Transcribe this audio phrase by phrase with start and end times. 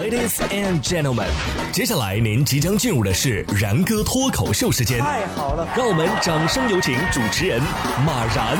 [0.00, 1.28] Ladies and gentlemen，
[1.70, 4.98] 接下来您即将进入的是然哥脱口秀时间。
[5.00, 7.60] 太好了，让我们掌声有请主持人
[8.06, 8.56] 马然。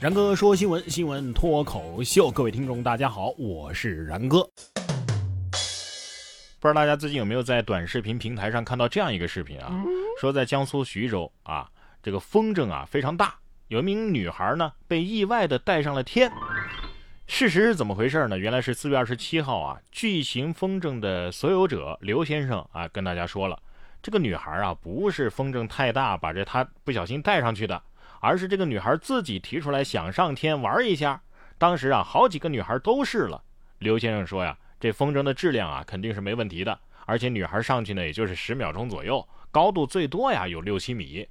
[0.00, 4.42] 然哥说新闻，新闻脱口秀，各位听众大家好，我是然哥。
[6.60, 9.70] 不知道大家最近有没有在短视频平台上看到这样一个视频啊？
[10.18, 11.68] 说在江苏徐州啊，
[12.02, 13.34] 这个风筝啊非常大。
[13.68, 16.30] 有一名女孩呢，被意外的带上了天。
[17.26, 18.36] 事实是怎么回事呢？
[18.36, 23.58] 原来是四月二十七号啊，巨型风筝的所有者刘先生啊，跟大家说了，
[24.02, 27.82] 这个女孩啊，不是风筝太大把这她不小心带上去的，
[28.20, 31.22] 而是这个女孩自己提出来想上天玩一下。
[31.56, 33.42] 当时啊，好几个女孩都试了。
[33.78, 41.26] 刘先生说呀，这风筝的质量啊，肯定是没问题的，而且女孩上去呢，也就是十秒钟左右，高度最多呀有六七米。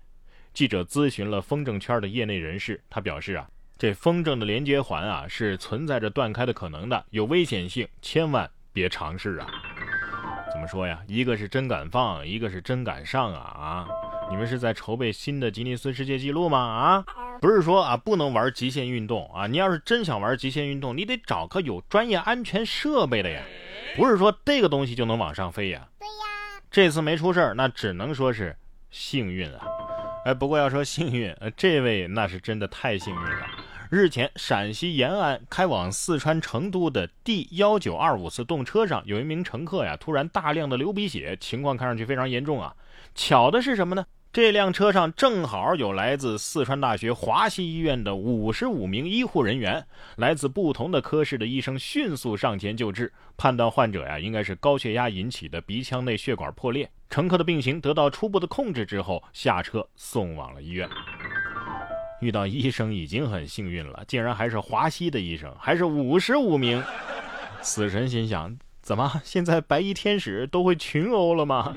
[0.54, 9.48] 记者咨询了风筝圈的业内人士，他表示啊，这风筝的连接环啊是存在着断开的可能的，有危险性，千万别尝试啊！
[10.52, 11.02] 怎么说呀？
[11.08, 13.88] 一个是真敢放，一个是真敢上啊啊！
[14.30, 16.60] 你们是在筹备新的吉尼斯世界纪录吗？
[16.60, 17.06] 啊，
[17.42, 23.42] 不是说啊不能玩极限运动啊，你要是真想玩极限运动，你得找个有专业安全设备的呀，
[23.96, 25.88] 不是说这个东西就能往上飞呀。
[25.98, 28.56] 对呀，这次没出事儿，那只能说是
[28.92, 29.66] 幸运啊。
[30.26, 33.46] 哎，不过要说幸运，呃，这位那是真的太幸运了。
[33.90, 42.74] 日前，陕西延安开往四川成都的 D 幺九二五次动车上，有一名乘客呀，突然大量的流鼻血，情况看上去非常严重啊。
[43.14, 44.06] 巧的是什么呢？
[44.34, 56.90] 这辆车上正好有来自四川大学华西医院的五十五名医护人员，来自不同的科室的医生迅速上前救治，判断患者呀应该是高血压引起的鼻腔内血管破裂。
[57.12, 60.90] 乘客的病情得到初步的控制之后，下车送往了医院。
[62.20, 66.84] 遇到医生已经很幸运了，竟然还是华西的医生，还是五十五名。
[67.62, 71.76] 死神心想：怎么现在白衣天使都会群殴了吗？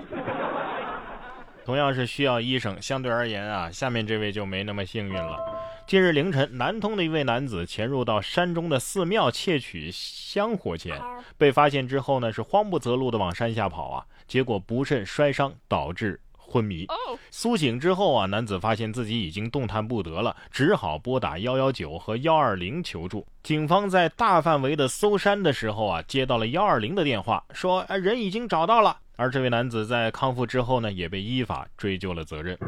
[1.66, 5.37] 同样是需要医生，相对而言啊，下面这位就没那么幸运了。
[5.84, 10.97] 近日凌晨，南通的一位男子潜入到山中的寺庙窃取香火钱，
[11.37, 16.87] 被发现之后呢，是慌不择路的往山下跑啊，结果不慎摔伤，导致昏迷。
[17.31, 23.27] 苏醒之后啊，男子发现自己已经动弹不得了，只好拨打幺幺九和幺二零求助。
[23.43, 28.97] 警方在大范围的搜山的时候啊，接到了幺二零的电话，说人已经找到了。
[29.17, 32.59] 而这位男子在康复之后呢，也被依法追究了责任。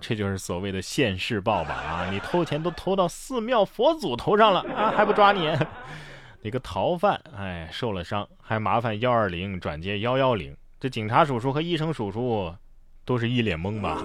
[0.00, 1.74] 这就是所谓的现世报吧？
[1.74, 5.50] 啊，你偷钱都偷到寺庙佛祖头上了啊，还不抓你？
[6.44, 7.20] 你个逃犯！
[7.36, 12.52] 哎，受了伤还麻烦幺二零转接幺幺零，这警察叔叔和医生叔叔
[13.04, 14.04] 都是一脸懵吧？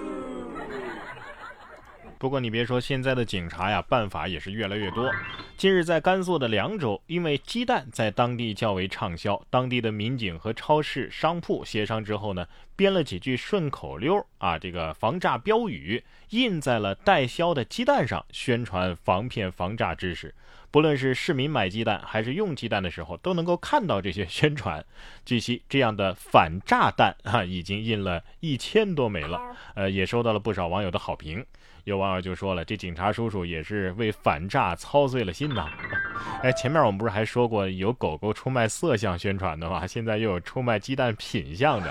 [2.18, 5.08] 不过你别说，现在的警察呀，办法也是越来越多。
[5.56, 20.34] 近日，在甘肃的凉州，因为鸡蛋在当地较为畅销，当地的民警和超市商铺协商之后呢，编了几句顺口溜啊，这个防诈标语印在了代销的鸡蛋上，宣传防骗防诈知识。
[20.70, 24.84] 不论是市民买鸡蛋还是用鸡蛋的时候，都能够看到这些 宣传。
[25.24, 29.40] 据悉，这样的反炸弹啊，已经印了一千多枚了，
[29.74, 31.46] 呃，也收到了不少网友的好评。
[31.88, 35.66] 有网友就说了：“这警察叔叔也是为反诈操碎了心呐！”
[36.44, 39.86] 哎，前面我们不是还说过有狗狗出卖色相宣传的吗？
[39.88, 41.90] 现在又有出卖鸡蛋品相的，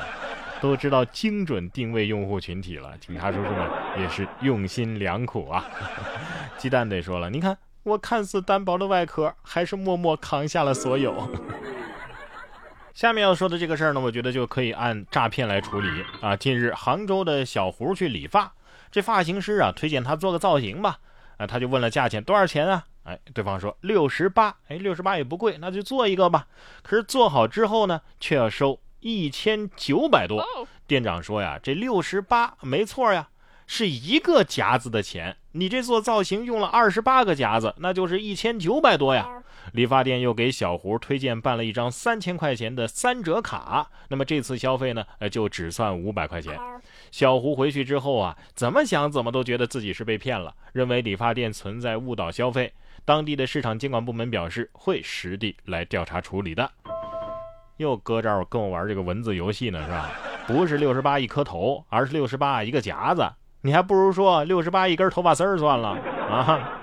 [0.62, 2.96] 都知道精准定位用户群体了。
[3.00, 3.70] 警察叔叔们
[4.00, 5.66] 也是用心良苦啊！
[6.58, 11.14] 鸡蛋得说了，你看我看似单薄的外壳，还是默默扛下了所有。
[12.98, 16.36] 下面要说的这个事儿呢，我觉得就可以按诈骗来处理啊。
[16.36, 18.52] 近日，杭州的小胡去理发。
[18.90, 20.98] 这发型师啊，推荐他做个造型吧，
[21.38, 22.84] 啊，他就问了价钱多少钱啊？
[23.04, 26.48] 哎，对方说六十八，哎，六十八也不贵，那就做一个吧。
[26.82, 30.44] 可是做好之后呢，却要收一千九百多。
[30.88, 33.30] 店长说呀，这六十八没错呀，
[33.68, 39.30] 是一个夹子的钱，你这做造型用了二十八个夹子，那就是一千九百多呀。
[39.74, 46.58] 理发店又给小胡推荐办了一张三千块钱的三折卡，那么这次消费呢，呃，就只算五百块钱。
[47.12, 52.74] 小胡回去之后啊，怎么想怎么都觉得自己是被骗了，认为理发店存在误导消费。
[53.04, 56.72] 当地的市场监管部门表示会实地来调查处理的。
[57.76, 60.12] 又搁这儿跟我玩这个文字游戏呢，是吧？
[60.48, 63.30] 不是六十八一颗头，而是六十八一个夹子。
[63.62, 65.90] 你还不如说六十八一根头发丝儿算了
[66.30, 66.74] 啊！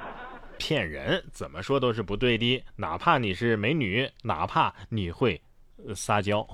[0.58, 5.40] 骗人怎么说都是不对的，哪怕你是美女，哪怕你会
[5.92, 6.46] 撒娇。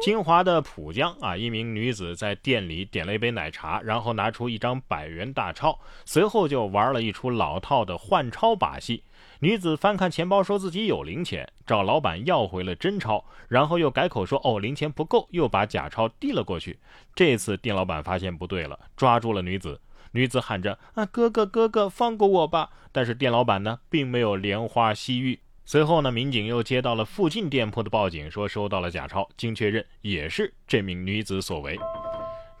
[0.00, 9.04] 金华的浦江啊，一名女子在店里点了一杯奶茶，然后拿出一张百元大钞，随后就玩了一出老套的换钞把戏。
[9.40, 16.78] 女子翻看钱包，说自己有零钱，找老板要回了真钞，然后又改口说哦零钱不够，又把假钞递了过去。
[17.14, 19.80] 这次店老板发现不对了，抓住了女子。
[20.12, 25.40] 女子喊着啊哥哥哥哥放过我吧，但是店老板呢并没有怜花惜玉。
[25.64, 31.78] 随后呢，民警又接到了附近店铺的报警，说收到了假钞，经确认也是这名女子所为。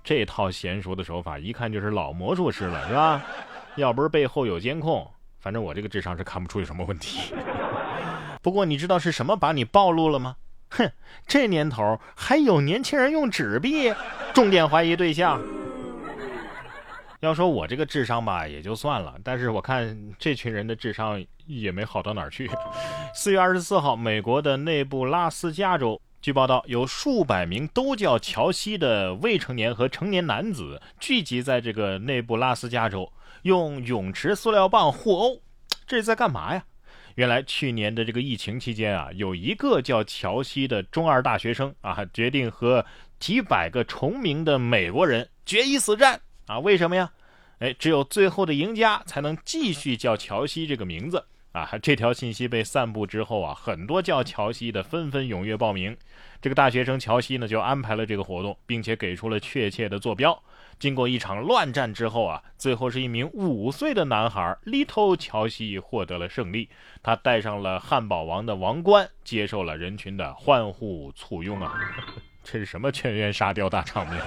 [0.04, 3.22] 这套娴熟的手法，一看就是老魔术师了，是吧？
[3.76, 5.08] 要不是背后有监控。
[5.40, 7.34] 反正我这个智商是看不出有什么问题。
[8.40, 10.36] 不过你知道是什么把你暴露了吗？
[10.70, 10.90] 哼，
[11.26, 13.92] 这年头还有年轻人用纸币？
[14.32, 15.42] 重点怀疑对象。
[17.22, 22.50] 要说我这个智商吧，也就算了，但是我看这群人的智商也没好到哪儿去。
[23.14, 33.10] 四月二十四号，美国的内布拉斯加州，据报道，有数百名都叫乔西的未成年和成年男子聚集在这个内布拉斯加州。
[33.42, 35.40] 用泳池塑料棒互殴，
[35.86, 36.64] 这是在干嘛呀？
[37.14, 42.84] 原来去年的这个疫情期间啊，有一个叫乔西的中二大学生啊，决定和
[43.20, 46.20] 几百个重名的美国人决一死战
[46.52, 46.58] 啊！
[46.58, 47.10] 为什么呀？
[47.60, 51.70] 哎，只有最后的赢家才能继续叫乔西这个名字啊！
[51.80, 55.96] 这条信息被散布之后啊，很多叫乔西的纷纷踊跃报名。
[56.40, 60.42] 这个大学生乔西呢，就安排了这个活动，并且给出了确切的坐标。
[60.78, 66.68] 经过一场乱战之后啊，最后是一名五岁的男孩 Little 乔西获得了胜利。
[67.02, 71.72] 他戴上了汉堡王的王冠，接受了人群的欢呼簇拥啊！
[72.42, 74.20] 这是什么全员沙雕大场面？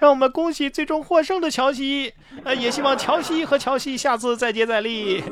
[0.00, 2.14] 让我们恭喜最终获胜的乔西，
[2.44, 5.22] 呃，也希望乔西和乔西下次再接再厉。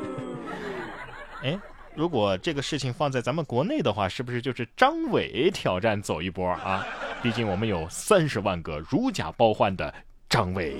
[1.43, 1.59] 哎。
[1.93, 6.87] 如果这个事情放在咱们国内的话，是不是就是张伟挑战走一波啊？
[7.21, 9.93] 毕竟我们有三十万个如假包换的
[10.29, 10.77] 张伟。